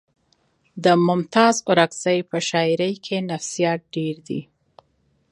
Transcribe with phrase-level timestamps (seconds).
[0.83, 4.41] د ممتاز اورکزي په شاعرۍ کې نفسیات ډېر دي